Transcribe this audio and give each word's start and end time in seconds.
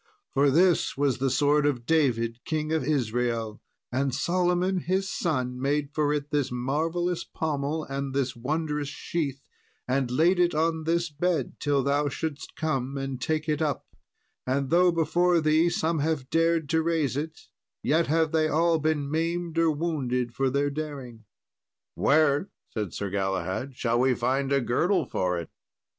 For 0.33 0.49
this 0.49 0.97
was 0.97 1.19
the 1.19 1.29
sword 1.29 1.67
of 1.67 1.85
David, 1.85 2.43
King 2.43 2.71
of 2.73 2.83
Israel, 2.83 3.61
and 3.91 4.15
Solomon 4.15 4.79
his 4.79 5.07
son 5.15 5.61
made 5.61 5.91
for 5.93 6.11
it 6.11 6.31
this 6.31 6.51
marvellous 6.51 7.23
pommel 7.23 7.83
and 7.83 8.11
this 8.11 8.35
wondrous 8.35 8.87
sheath, 8.87 9.43
and 9.87 10.09
laid 10.09 10.39
it 10.39 10.55
on 10.55 10.85
this 10.85 11.11
bed 11.11 11.53
till 11.59 11.83
thou 11.83 12.09
shouldest 12.09 12.55
come 12.55 12.97
and 12.97 13.21
take 13.21 13.47
it 13.47 13.61
up; 13.61 13.85
and 14.47 14.71
though 14.71 14.91
before 14.91 15.39
thee 15.39 15.69
some 15.69 15.99
have 15.99 16.31
dared 16.31 16.67
to 16.69 16.81
raise 16.81 17.15
it, 17.15 17.39
yet 17.83 18.07
have 18.07 18.31
they 18.31 18.47
all 18.47 18.79
been 18.79 19.07
maimed 19.07 19.59
or 19.59 19.69
wounded 19.69 20.33
for 20.33 20.49
their 20.49 20.71
daring." 20.71 21.25
"Where," 21.93 22.49
said 22.73 22.95
Sir 22.95 23.11
Galahad, 23.11 23.75
"shall 23.75 23.99
we 23.99 24.15
find 24.15 24.51
a 24.51 24.61
girdle 24.61 25.05
for 25.05 25.37
it?" 25.37 25.51